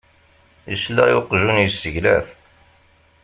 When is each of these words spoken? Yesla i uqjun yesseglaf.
Yesla 0.71 1.03
i 1.09 1.13
uqjun 1.19 1.61
yesseglaf. 1.63 2.27